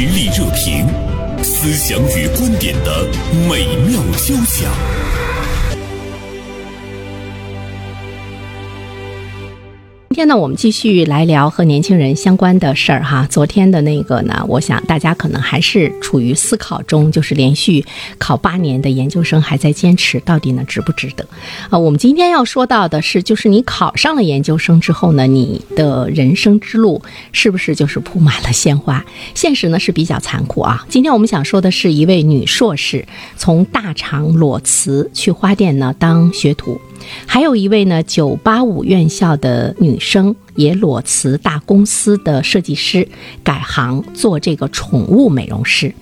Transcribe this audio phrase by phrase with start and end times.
[0.00, 0.86] 实力热评，
[1.44, 3.06] 思想与观点的
[3.46, 4.99] 美妙交响。
[10.20, 13.26] 天呢，我们继续来聊和年轻人相关的事儿哈。
[13.30, 17.82] 昨天的那个呢，我想大家可能还是处于思考中，就是连续
[18.18, 21.26] 考八年的研究生还在坚持，到底呢值不值得？
[21.70, 27.00] 啊，我们今天要说到的是，就是你考上了研究生之后呢，你的人生之路
[27.32, 29.02] 是不是就是铺满了鲜花？
[29.34, 30.84] 现实呢是比较残酷啊。
[30.90, 33.06] 今天我们想说的是一位女硕士
[33.38, 36.78] 从大厂裸辞去花店呢当学徒。
[37.26, 43.06] 还有一位呢，九八五院校的女生也裸辞大公司的设计师，
[43.44, 45.94] 改行做这个宠物美容师，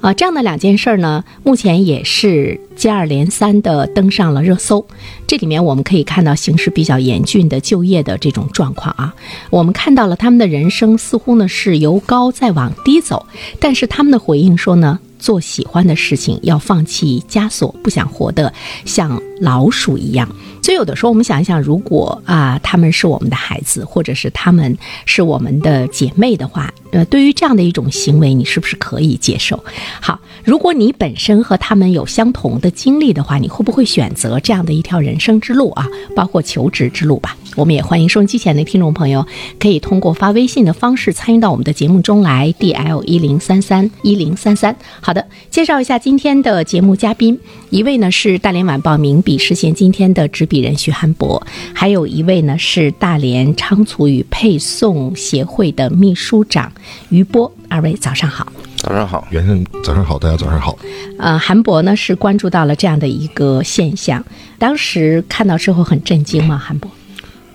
[0.00, 4.84] 啊，这样的两件事儿呢，目前也是接二连三的登上了热搜。
[5.28, 9.14] 这里面我们可以看到形势比较严峻的就业的这种状况啊，
[9.50, 13.26] 我们看到了他们的人生似乎呢是由高再往低走，
[13.60, 14.98] 但是他们的回应说呢。
[15.22, 18.52] 做喜欢的事情，要放弃枷锁，不想活得
[18.84, 20.28] 像老鼠一样。
[20.62, 29.62] 所以有的时候，我们想一想，如果啊，他们是我们的孩子，或者是他们是我们的姐妹的话，呃，对于这样的一种行为，你是不是可以接受？
[30.00, 35.86] 好，如果你本身和他们有相同的经历的话，你会不会选择这样的一条人生之路啊？
[36.14, 37.36] 包括求职之路吧。
[37.54, 39.26] 我们也欢迎收音机前的听众朋友，
[39.58, 44.74] 可以通过发微信的方式参与到我们的节目中来，D L 一零三三一零三三。
[45.02, 47.38] 好的，介绍一下今天的节目嘉宾，
[47.68, 56.70] 一位呢是大连晚报名笔视线今天的直笔人徐汉博，还有一位呢是大连仓储与配送协会的秘书长
[57.08, 57.50] 于波。
[57.70, 60.78] 二位早上好，早上好，袁生早上好，大家早上好。
[61.18, 64.22] 呃，韩博呢是关注到了这样的一个现象，
[64.58, 66.58] 当时看到之后很震惊吗？
[66.58, 66.90] 韩博？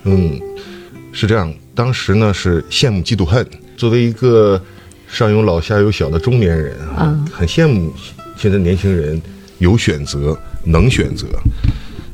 [0.02, 0.36] 嗯，
[1.12, 1.54] 是这样。
[1.76, 3.46] 当时呢是羡慕嫉妒恨。
[3.76, 4.60] 作为一个
[5.06, 7.92] 上有老下有小的中年人啊，很羡慕
[8.36, 9.22] 现在年轻人
[9.58, 11.28] 有选择，能选择。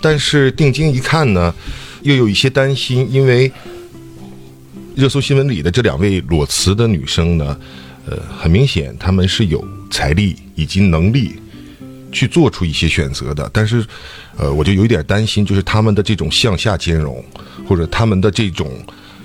[0.04, 1.54] 但是定睛一看呢，
[2.02, 3.50] 又有一些担心，因为
[4.94, 7.58] 热搜新闻里的这两位裸辞的女生呢，
[8.06, 11.36] 呃，很明显她们是有财力以及能力。
[12.12, 13.84] 去做出一些选择的，但是，
[14.36, 17.20] 呃，我就有一点担心，就是他们的这种向下兼容，
[17.66, 18.70] 或者他们的这种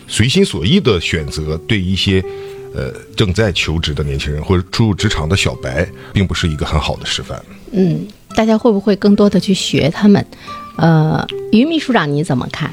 [0.07, 2.19] 随心所欲的选择，对一些
[2.73, 7.39] 呃正在求职的年轻人或者初入职场的小白，并不是一个很好的示范。
[7.73, 10.25] 嗯，大家会不会更多的去学他们？
[10.79, 12.71] 呃，于秘书长你怎么看？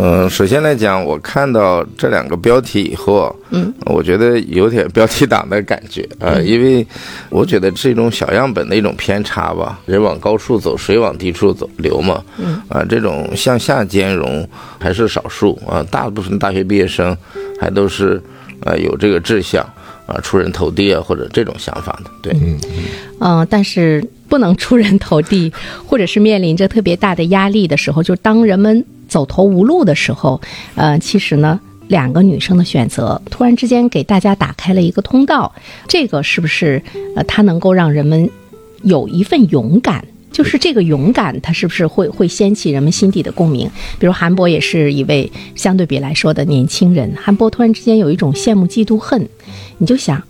[0.00, 6.86] 嗯，首先来讲，我看到这两个标题以后，嗯，我觉得有点标题党的感觉啊，因为
[7.30, 9.80] 我觉得是一种小样本的一种偏差吧。
[9.86, 14.48] 人往高处走，水往低处走流嘛，嗯，啊，这种向下兼容
[14.78, 17.16] 还是少数啊，大部分大学毕业生
[17.60, 18.22] 还都是
[18.64, 19.64] 啊有这个志向
[20.06, 22.56] 啊出人头地啊或者这种想法的，对，嗯
[23.18, 25.52] 嗯，但是不能出人头地，
[25.86, 28.84] 或者是面临着特别大的压力的时候，就当人们。
[29.08, 30.38] 走投无路的时候，
[30.74, 35.50] 呃，其实呢，两个女生的选择突然之间给大家打开了一个通道，
[35.86, 36.82] 这个是不是
[37.16, 38.28] 呃，它能够让人们
[38.82, 40.04] 有一份勇敢？
[40.30, 43.66] 就是这个勇敢，它是不是会会掀起人们心底的共鸣？
[43.98, 49.26] 比如韩博也是一位相对比来说的年轻人，韩博突然之间有一种羡慕、嫉妒、恨，
[49.78, 50.22] 你就想，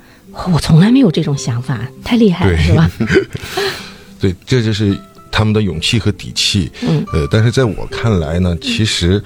[0.52, 2.88] 我从来没有这种想法，太厉害了，是吧？
[4.20, 4.96] 对，这就是。
[5.30, 9.22] 他们的勇气和底气，嗯，呃，但是在我看来呢，其实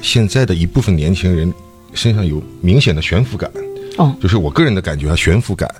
[0.00, 1.52] 现在的一部分年轻人
[1.92, 3.48] 身上有明显的悬浮感，
[3.98, 5.72] 哦，就是我个人的感觉啊，悬浮感，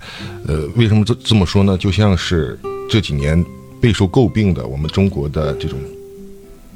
[0.46, 1.76] 呃，为什么这这么说呢？
[1.78, 2.56] 就像是
[2.88, 3.42] 这几年
[3.80, 5.76] 备受诟病的我们中国的这种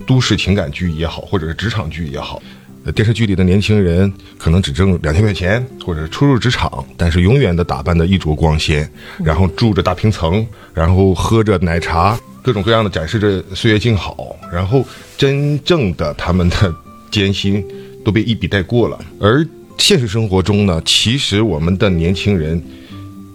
[0.06, 2.42] 都市情感剧也好，或者是职场剧也好，
[2.84, 8.90] 呃，电视剧里的年轻人可能只挣两千块钱，或者初入职场，但是永远的打扮的衣着光鲜，
[9.22, 12.18] 然后住着大平层，然后喝着奶茶。
[12.40, 14.86] 各种各样的展示着岁月静好，然后
[15.18, 16.74] 真正的他们的
[17.10, 17.62] 艰辛
[18.04, 18.98] 都被一笔带过了。
[19.20, 19.46] 而
[19.76, 22.62] 现实生活中呢，其实我们的年轻人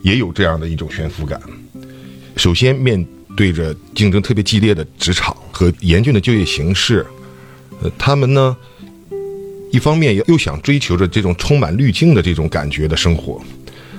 [0.02, 1.40] 也有这样的一种悬浮感。
[2.38, 3.06] 首先，面
[3.38, 7.06] 对着竞争特别激烈的职场和严峻的就业形势，
[7.84, 8.58] 呃，他们呢，
[9.74, 13.42] 一方面又想追求着这种充满滤镜的这种感觉的生活，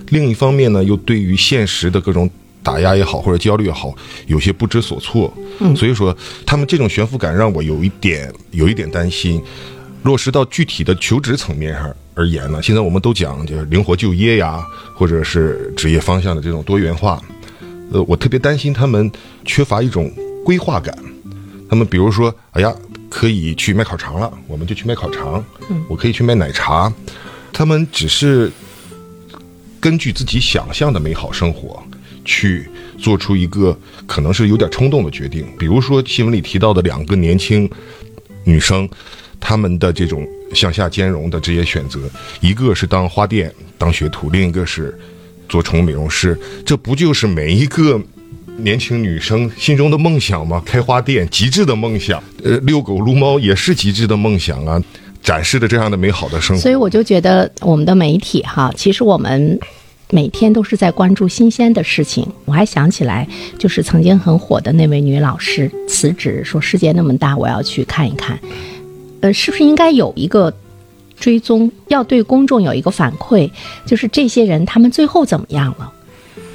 [0.08, 2.30] 另一方面呢，又对于现实的各种。
[2.64, 3.94] 打压也好，或者焦虑也好，
[4.26, 5.30] 有些不知所措。
[5.58, 6.16] 嗯，所以说
[6.46, 9.38] 他们这种悬浮感让我有一点有一点担心。
[10.02, 14.64] 落实到具体的求职层面上而言呢，现在我们都讲就是灵活就业呀，
[14.96, 17.20] 或者是职业方向的这种多元化。
[17.92, 19.12] 呃，我特别担心他们
[19.44, 20.10] 缺乏一种
[20.42, 20.96] 规划感。
[21.68, 22.74] 他们比如说，哎呀，
[23.08, 25.44] 可以去卖烤肠了，我们就去卖烤肠。
[25.70, 26.92] 嗯，我可以去卖奶茶。
[27.52, 28.50] 他们只是。
[29.80, 31.86] 根据自己想象的美好生活，
[32.24, 32.66] 去
[32.96, 35.46] 做出一个可能是有点冲动的决定。
[35.58, 37.70] 比如说新闻里提到的两个年轻
[38.44, 38.88] 女生，
[39.38, 42.00] 她们的这种向下兼容的职业选择，
[42.40, 44.98] 一个是当花店当学徒，另一个是
[45.50, 46.34] 做宠物美容师。
[46.64, 48.00] 这不就是每一个
[48.58, 50.62] 年轻女生心中的梦想嘛？
[50.64, 52.22] 开花店，极致的梦想。
[52.42, 54.82] 呃，遛狗撸猫也是极致的梦想啊。
[55.22, 59.58] 展示的这样的美好的生活，所以我就觉得我们的媒体哈，其实我们
[60.10, 62.30] 每天都是在关注新鲜的事情。
[62.44, 63.26] 我还想起来，
[63.58, 68.38] 就是曾经很火的那位女老师辞职，说世界那么大，我要去看一看。
[69.22, 70.52] 呃，是不是应该有一个
[71.18, 73.50] 追踪，要对公众有一个反馈，
[73.86, 75.90] 就是这些人他们最后怎么样了？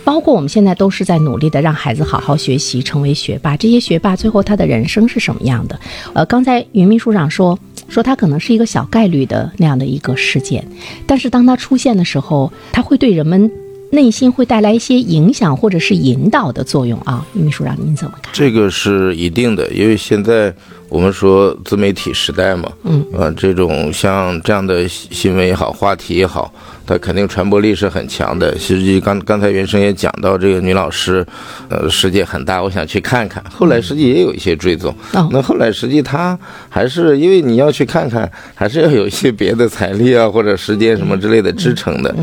[0.10, 3.56] 包括我们现在都是在努力的让孩子好好学习，成为学霸。
[3.56, 5.80] 这些学霸最后他的人生是什么样的？
[6.14, 7.58] 呃，刚才云秘书长说。
[7.88, 10.64] 说它可能是一个小概率的那样的一个事件，
[11.08, 13.52] 但是当它出现的时候，它会对人们
[13.92, 17.26] 内心会带来一些影响或者是引导的作用啊。
[17.34, 18.32] 秘书长，您怎么看？
[18.32, 20.54] 这个是一定的，因为现在
[20.90, 26.52] 我们说自媒体时代嘛，嗯，啊，这种像这样的新闻也好，话题也好。
[26.86, 28.58] 它肯定传播力是很强的。
[28.58, 31.24] 实际刚刚才袁生也讲到这个女老师，
[31.70, 33.44] 呃，世界很大，我想去看看。
[33.48, 34.92] 后来实际也有一些追踪。
[35.30, 36.38] 那后来实际她
[36.68, 42.16] 还是因为你要去看看，还是要有一些别的财力啊或者时间什么之类的支撑的。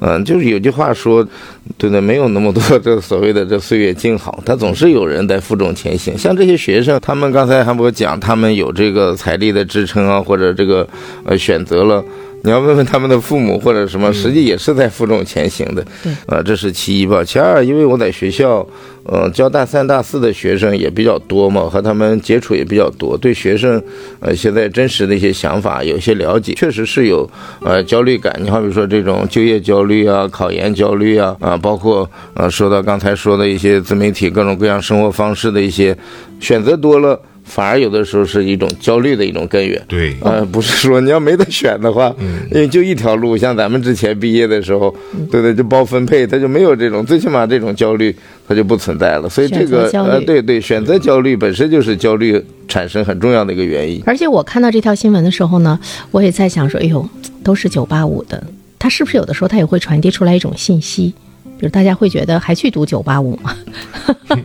[0.00, 1.26] 嗯，就是有句话说，
[1.78, 6.16] 对的，没有那么多这所谓的这岁月静好，他总是有人在负重前行。
[6.16, 10.86] 像这些学生，他们刚才韩博讲，他们有这个财力的支撑啊，或者这个
[11.24, 12.04] 呃选择了。
[12.44, 15.82] 你要问问他们的父母或者什么，实际也是在负重前行的。
[16.02, 17.24] 对，啊，这是其一吧。
[17.24, 18.66] 其二，因为我在学校，
[19.04, 23.82] 呃，教大三、大四的学生也比较多嘛，和他们接触也比较多，对学生，
[24.20, 27.26] 呃，现在真实的一些想法有些了解，确实是有，
[27.62, 28.38] 呃，焦虑感。
[28.42, 35.96] 你好比说这种就业焦虑啊、考研焦虑啊，啊，包括呃，说到刚才说的一些自媒体各种各样生活方式的一些
[36.40, 37.18] 选择多了。
[37.44, 39.80] 反而有的时候是一种焦虑的一种根源。
[39.86, 42.14] 对，呃，不是说你要没得选的话，
[42.50, 44.94] 因为就一条路，像咱们之前毕业的时候，
[45.30, 48.14] 对对，就包分配，他就没有这种，最起码这种焦虑
[48.48, 49.28] 它就不存在了。
[49.28, 54.02] 所以这个呃，对对，选择焦虑本身就是焦虑产生很重要的一个原因。
[54.06, 55.78] 而且我看到这条新闻的时候呢，
[56.10, 57.06] 我也在想说，哎呦，
[57.42, 58.42] 都是九八五的，
[58.78, 61.12] 他是不是有的时候他也会传递出来一种信息？
[61.56, 63.56] 就是大家会觉得还去读九八五吗？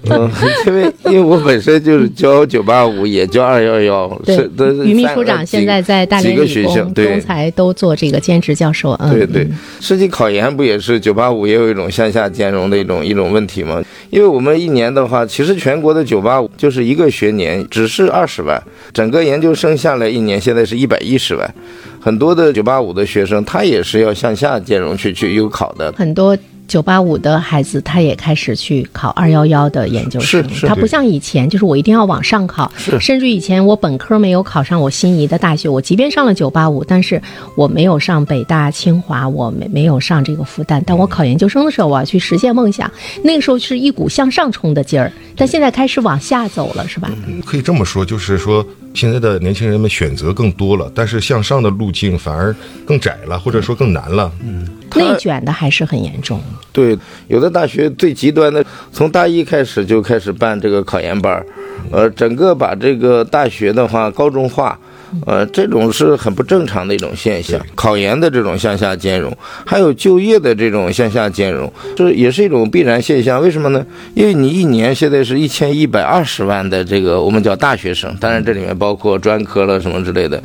[0.10, 0.30] 嗯，
[0.68, 4.72] 因为因为我本身就是教九八五，也教二幺幺，是的。
[4.86, 8.92] 于秘书长现在在大连理工、中财都做这个兼职教授。
[9.00, 9.48] 嗯，对对。
[9.80, 13.84] 实际考研不也是九八五也有一种向下兼容的一种一种问题吗？
[14.12, 18.62] 因为我们一年的话，其实全国的九八五就是一个学年只是二十万，
[18.94, 21.56] 整个研究生下来一年现在是一百一十万，
[22.00, 26.38] 很多的九八五的学生他也是要向下兼容去去优考的，很多。
[26.70, 30.42] 九八五的孩子，他也开始去考二幺幺的研究生。
[30.66, 32.72] 他不像以前，就是我一定要往上考。
[33.02, 37.22] 甚至以前我本科没有考上我心仪的大学，我即便上了九八五，但是
[37.56, 40.82] 我没有上北大、清华，我没没有上这个复旦。
[40.86, 42.90] 但我考研究生的时候，我要去实现梦想。
[43.24, 47.12] 那个时候是一股向上冲的劲儿，但现在开始往下走了，是吧？
[47.46, 48.66] 可以这么说，就是说。
[48.96, 52.54] 现在的年轻人们选择更多了，但是向上的路径反而
[52.88, 54.32] 更窄了，或者说更难了。
[54.44, 56.42] 嗯，内卷的还是很严重。
[56.72, 56.98] 对，
[57.28, 61.46] 有的大学最极端的，从大一开始就开始办这个考研班儿，
[61.92, 64.80] 呃，整个把这个大学的话高中化。
[65.26, 67.60] 呃，这种是很不正常的一种现象。
[67.76, 69.36] 考研的这种向下兼容，
[69.66, 73.42] 还有就业的这种向下兼容，这也是一种必然现象。
[73.42, 73.86] 为什么呢？
[74.14, 80.42] 因为你一年现在是一千一百二十万的这个我们叫大学生，当然这里面包括专科了什么之类的，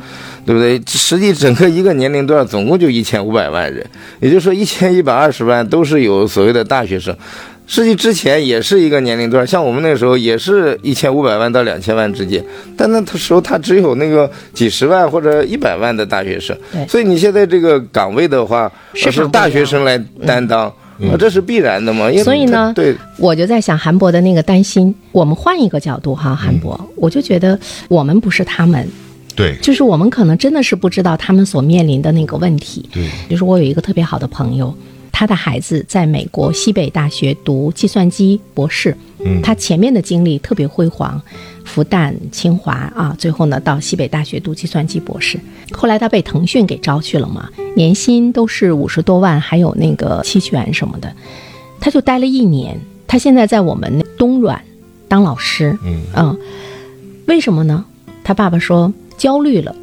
[0.47, 0.81] 对不对？
[0.87, 3.85] 实际整个一个年龄段总共就一千五百万人，
[4.21, 7.15] 也就是说一千一百二十万都是有所谓的大学生。
[7.67, 12.45] 实际之前也是一个年龄段，像我们那个时候也是一千五百万到两千万之间，
[12.77, 16.55] 但那时候他只有那个几十万或者一百万的大学生，
[16.87, 20.67] 所以你现在这个岗位的话是大学生来担当，
[21.11, 22.13] 啊，这是必然的嘛？
[22.23, 28.87] 所以呢，对，我就在想韩博的那个担心，我们换一个角度哈，韩博，我就觉得我们不是他们，
[29.35, 34.73] 对，就是我们可能真的是不知道他们所面临的那个问题，对，就是我有一个特别好的朋友。
[35.17, 41.23] 他的孩子在美国西北大学读计算机博士，嗯，他前面的经历特别辉煌，
[41.65, 45.39] 复旦、清华啊，最后呢到西北大学读计算机博士。
[45.71, 51.15] 后来他被腾讯给招去了嘛，年薪都是五十多万，还有那个期权什么的，
[51.79, 52.77] 他就待了一年。
[53.07, 54.61] 他现在在我们东软
[55.07, 56.37] 当老师，嗯嗯，
[57.27, 57.85] 为什么呢？
[58.25, 59.77] 他爸爸说焦虑了。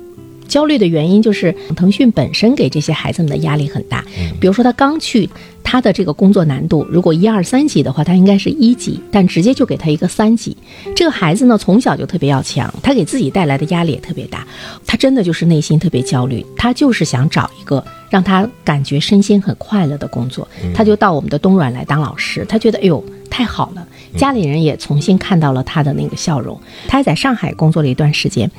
[0.52, 4.04] 焦虑的原因就是腾讯本身给这些孩子们的压力很大。
[4.38, 5.30] 比如说他刚去，
[5.64, 10.58] 他的这个工作难度如果一二三级的话，他应该是一级，但直接就给他一个三级。
[10.94, 14.46] 这个孩子呢，从小就特别要强，他给自己带来的压力也特别大。
[14.86, 20.46] 他真的就是内心特别焦虑，他就是想找一个让他感觉身心很快乐的工作。
[20.76, 26.60] 他就到我们的东软来当老师，他觉得哎呦太好了，家里人也重新看到了他的那个笑容。
[26.90, 28.52] 他还在上海工作了一段时间。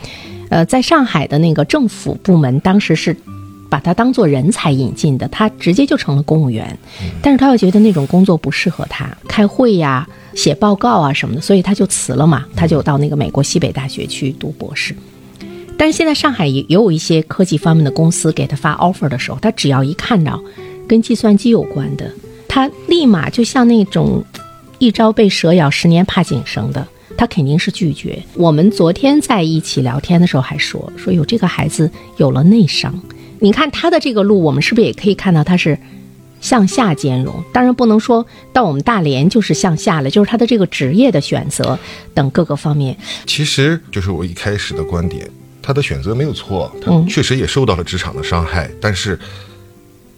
[0.53, 3.17] 呃，在上海的那个政府部门，当时是
[3.71, 6.79] 把他当做人才引进的，他直接就成了公务员。
[7.23, 14.95] 但是他又觉得那种工作不适合他，开会呀、写报告啊什么的，所以他就辞了嘛，他就到那个美国西北大学去读博士。
[15.79, 20.39] 但是现在上海也也有一些科技方面的公司给他发 offer 的时候，他只要一看到
[20.87, 22.11] 跟计算机有关的，
[22.47, 24.23] 他立马就像那种
[24.79, 26.87] 一朝被蛇咬，十年怕井绳的。
[27.17, 28.23] 他肯定是拒绝。
[28.35, 32.93] 我们昨天在一起聊天的时候还说说有这个孩子有了内伤，
[33.39, 35.79] 你看他的这个路，我们是不是也可以看到他是
[36.41, 37.43] 向下兼容？
[37.53, 41.79] 当然不能说到我们大连就是向下了，就是他的这个职业的选择
[42.15, 42.97] 等各个方面。
[43.27, 45.29] 其实就是我一开始的观点，
[45.61, 49.19] 他的选择没有错，他确实也受到了职场的伤害，但是。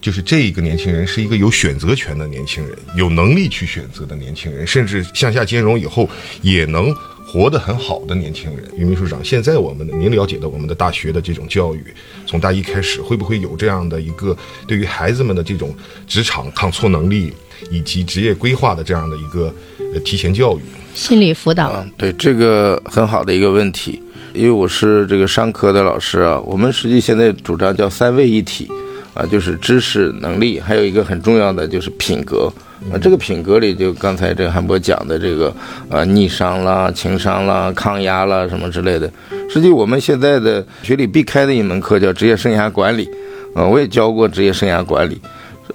[0.05, 6.07] 就是这一个年轻人是一个有选择权的年轻人，有能力去选择的年轻人，甚至向下兼容以后
[6.43, 6.93] 也能
[7.25, 8.63] 活得很好的年轻人。
[8.77, 11.83] 于秘书长，现在我们的您了解的我们的大学的这种教育，
[12.27, 17.33] 从大一开始会不会有这样的一个对于孩子们的这种职场抗挫能力
[17.71, 19.51] 以及职业规划的这样的一个
[19.91, 20.61] 呃提前教育？
[20.93, 23.99] 心理辅导，对这个很好的一个问题，
[24.35, 28.69] 因为我是这个商科的老师啊，我们实际现在主张叫三位一体。
[29.15, 32.51] 啊，就是知识能力，还有一个很重要的就是品格
[32.91, 32.99] 啊。
[33.01, 35.55] 这个品格里，就刚才这韩博讲的这个
[35.89, 39.09] 啊，逆商啦、情商啦、抗压啦什么之类的。
[39.49, 43.09] 实际我们现在的学里必开的一门课叫职业生涯管理
[43.55, 45.19] 啊，我也教过职业生涯管理，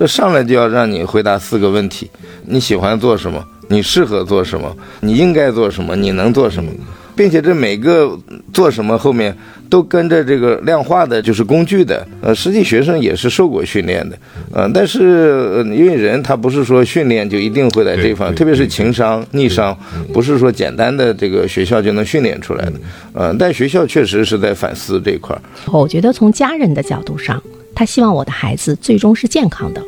[0.06, 2.10] 上来就要让你回答四个问题：
[2.44, 3.42] 你喜欢做什么？
[3.68, 4.76] 你适合做什么？
[5.00, 5.96] 你应该做什么？
[5.96, 6.70] 你能做什么？
[7.16, 8.18] 并且这每个
[8.52, 9.36] 做什么后面
[9.70, 12.06] 都跟着这个量化的，就是工具的。
[12.20, 14.18] 呃，实际学生也是受过训练的，
[14.52, 19.74] 呃，但是因为人他不是说训练就一定会在这方，特别是情商、逆商，
[20.12, 22.72] 不是说简单的这个学校就能训练出来的。
[23.14, 25.40] 呃，但学校确实是在反思这块儿。
[25.72, 27.40] 我觉得从家人的角度上，
[27.74, 29.80] 他希望我的孩子最终是健康的，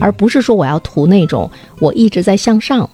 [0.00, 1.50] 而不是说我要图那种
[1.80, 2.88] 我一直在向上。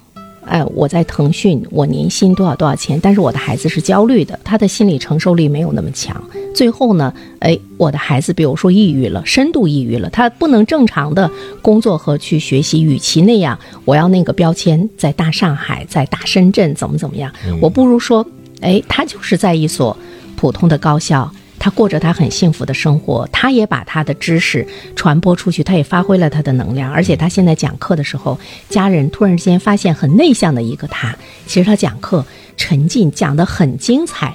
[0.47, 2.99] 哎，我在腾讯，我年薪多少多少钱？
[3.03, 6.23] 但是我的孩子是焦虑的，他的心理承受力没有那么强。
[6.55, 12.83] 最后呢，哎，我的孩子比如说抑郁了，深度抑郁了，他不能正常的工作和去学习。
[12.83, 17.33] 与其那样，我要那个标签在大上海，在大深圳怎么怎么样？
[17.61, 18.25] 我不如说，
[18.61, 19.97] 哎，他就是在一所
[20.37, 21.31] 普通的高校。
[21.59, 26.93] 他过着他很幸福的生活，他也把他的知识传播出去，他也发挥了他的能量。
[26.93, 32.25] 而且他现在讲课的时候，家人突然之间发现很内向的一个他，其实他讲课
[32.57, 34.35] 沉浸，讲得很精彩。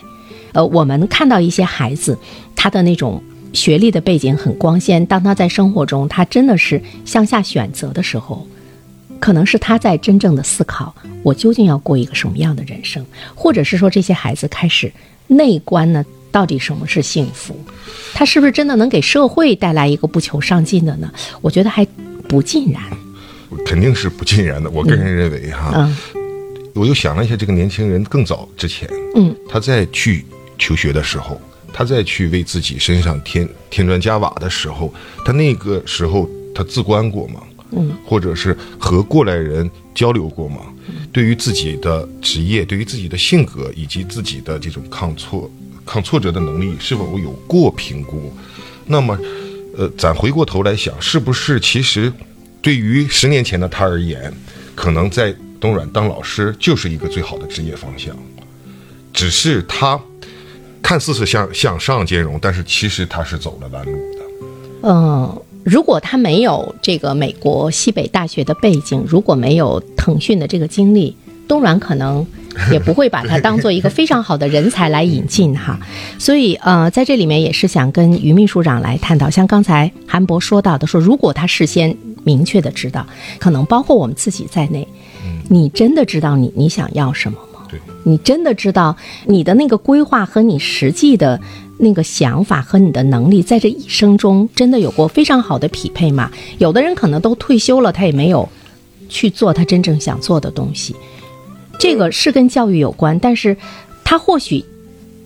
[0.53, 2.17] 呃，我们看到一些孩子，
[2.55, 3.23] 他的那种
[3.53, 8.45] 学历的背景很光鲜，当他在生活中他真的是向下选择的时候，
[9.19, 14.91] 可能是他在真正的思考，我究竟要过一个什么样的人生，或者是说这些孩子开始
[15.27, 16.03] 内观呢？
[16.31, 17.55] 到底什么是幸福？
[18.13, 21.11] 他是不是真的能给社会带来一个不求上进的呢？
[21.41, 21.85] 我觉得还
[22.27, 22.81] 不尽然，
[23.65, 24.69] 肯定是不尽然的。
[24.69, 25.89] 我个人认为哈，
[26.73, 30.25] 我又想了一下，这个年轻人更早之前，嗯，他在去
[30.57, 31.39] 求学的时候，
[31.73, 34.93] 他在去为自己身上添添砖加瓦的时候，
[35.25, 37.41] 他那个时候他自观过吗？
[37.73, 40.57] 嗯，或者是和过来人交流过吗？
[41.13, 45.49] 对于自己的职业，对于自己的性格以及自己的这种抗挫。
[45.85, 48.31] 抗挫折的能力是否有过评估？
[48.85, 49.17] 那么，
[49.77, 52.11] 呃，咱回过头来想，是不是其实
[52.61, 54.33] 对于十年前的他而言，
[54.75, 58.15] 可能在东软当老师就是一个最好的职业方向？
[59.13, 59.99] 只是他
[60.81, 64.19] 看似是向向上兼容，但是其实他是走了弯路的。
[64.83, 71.15] 嗯，如果他没有这个美国西北大学的背景，如果没有腾讯的这个经历，
[71.47, 72.25] 东软可能。
[72.71, 75.79] 也不会把他当做一个非常好的人才来引进哈，
[76.19, 83.05] 所以呃，在这里面也是想跟于秘书长来探讨，像刚才韩博说到的，说如果他事先明确的知道，
[83.39, 84.87] 可能包括我们自己在内，
[85.49, 87.61] 你真的知道你你想要什么吗？
[87.69, 91.39] 对，你真的知道你的那个规划和你实际的
[91.77, 96.29] 那个想法和你的能力，在这一生中真的有过非常好的匹配吗？
[96.57, 98.47] 有的人可能都退休了，他也没有
[99.09, 100.95] 去做他真正想做的东西。
[101.81, 103.57] 这个是跟教育有关，但是
[104.03, 104.63] 它或许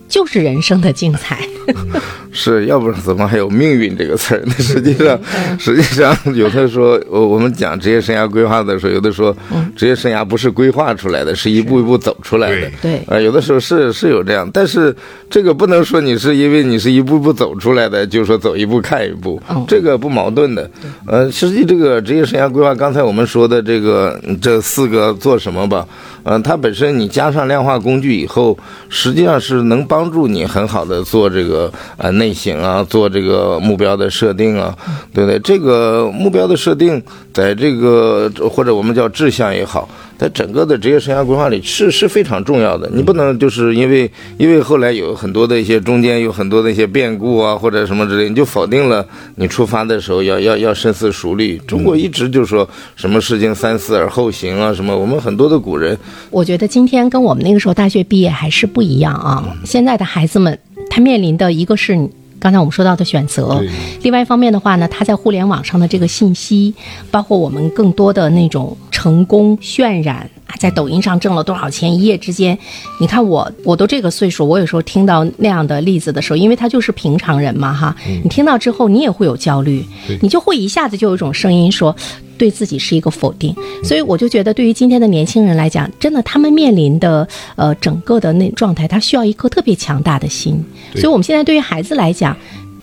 [0.08, 1.46] 就是人生的精彩。
[2.36, 4.52] 是要不然怎么还有命运这个词儿那？
[4.62, 5.18] 实际上，
[5.58, 9.34] 实际上有的说，我我们讲职业生涯规划的时候，有的说，
[9.74, 12.70] 职业生涯不是规划出来的，是一步一步走出来的。
[12.82, 14.94] 对啊，有的时候是是有这样，但是
[15.30, 20.70] 这个不能说你是因为你是一步步走出来的，就说走一步看一步，这个不矛盾的。
[21.06, 25.86] 呃，实际这个职业生涯规划，刚才我们说的这个这四个做什么吧？
[26.24, 34.76] 嗯，它本身你加上量化工具以后，实际上是能帮助你很好的做这个呃内省啊，做这个目标的设定啊，
[35.12, 35.38] 对不对？
[35.40, 37.02] 这个目标的设定，
[37.32, 39.88] 在这个或者我们叫志向也好。
[40.18, 51.60] 在整个的职业生涯规划里是是非常重要的，你不能就是因为因为后来有很多的一些中间有很多的一些变故啊或者什么之类，你就否定了你出发的时候要要要深思熟虑。
[51.66, 55.94] 中国一直就说什么事情三思而后行啊，什么我们很多的古人，
[56.30, 59.44] 我觉得今天跟我们那个时候大学毕业还是不一样啊。
[59.66, 62.08] 现在的孩子们他面临的一个是。
[62.38, 63.64] 刚才我们说到的选择，
[64.02, 66.72] 另外一方面的话呢，他在互联网上的这个信息，
[67.10, 72.56] 包括我们更多的那种成功渲染啊，在抖音上挣了多少钱，一夜之间，
[73.00, 79.82] 你看我我都这个岁数，我有时候听到那样的例子的时候，因为他就是平常人嘛哈，你听到之后你也会有焦虑，
[80.20, 81.96] 你就会一下子就有一种声音说。
[82.38, 87.26] 对自己是一个否定，所以我就觉得，对于今天的年轻人来讲，真的他们面临的
[87.56, 90.62] 呃整个的那状态，他需要一颗特别强大的心。
[90.94, 92.36] 所以我们现在对于孩子来讲，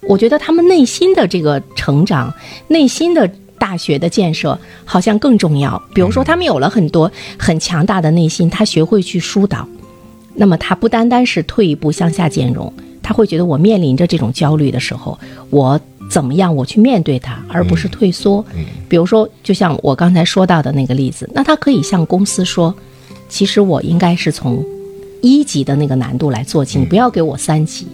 [0.07, 2.33] 我觉得他们内心的这个成长，
[2.67, 5.81] 内心的大学的建设好像更重要。
[5.93, 9.67] 比如说，他们有了很多很强大的内心，他学会去疏导，
[10.35, 15.17] 那么他不单单是退一步向下兼容，他会觉得我面临着这种焦虑的时候，
[15.49, 15.79] 我。
[16.13, 16.55] 怎么样？
[16.55, 18.45] 我去面对它，而不是退缩。
[18.87, 22.71] 比如说，就像我刚才说到的那个例子，那他可以向公司说
[23.27, 24.63] ：“其实我应该是从
[25.23, 27.87] 一级的那个难度来做起，你不要给我三级，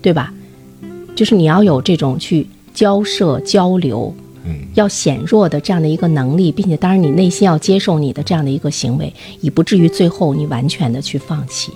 [0.00, 0.32] 对吧？
[1.16, 4.14] 就是你要有这种去交涉交流，
[4.74, 11.72] 要显弱的这样的一个能力，并且当然你内心要接受你的这样的一个行为，以不至于最后你完全的去放弃。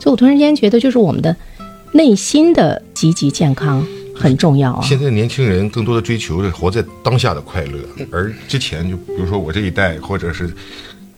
[0.00, 1.36] 所以我突然间觉得，就是我们的
[1.92, 3.86] 内心的积极健康。
[4.14, 4.80] 很重要啊！
[4.82, 7.78] 现在年轻人更多的追求是活在当下的快乐，
[8.12, 10.54] 而之前就比如说我这一代，或者是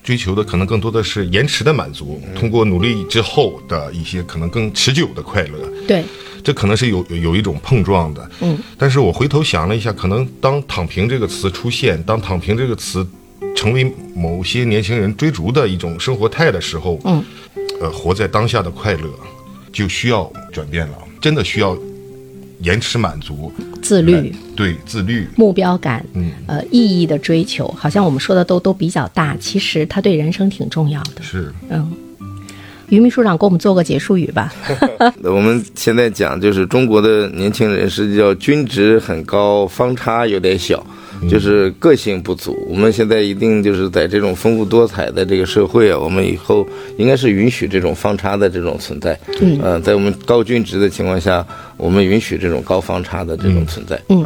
[0.03, 5.59] 追求的可能更多的是延迟的满足，通过努力之后的一些可能更持久的快乐。
[5.87, 6.05] 对，
[6.43, 8.31] 这可能是有有一种碰撞的。
[8.41, 13.07] 嗯，但是我回头想了一下，可能当“躺平”这个词出现，当“躺平”这个词
[13.55, 17.23] 成为某些年轻人追逐的一种生活态的时候，嗯，
[17.81, 19.11] 呃，活在当下的快乐
[19.73, 21.77] 就需要转变了，真的需要。
[22.61, 31.23] 延迟满足，自律，对自律，目标感，嗯，呃，意义的追求，好像我们说的都都比较大，其实它对人生挺重要的。
[31.23, 31.93] 是，嗯，
[32.89, 34.53] 于秘书长给我们做个结束语吧。
[35.23, 40.85] 我们现在讲就是中国的年轻人是叫均值很高，方差有点小。
[41.29, 49.19] 就是个性不足，我们现在一定就是在这种丰富多彩的这个社会啊，我们以后应该是允许这种方差的这种存在。
[49.41, 54.01] 嗯，呃，在我们高均值的情况下，我们允许这种高方差的这种存在。
[54.09, 54.25] 嗯。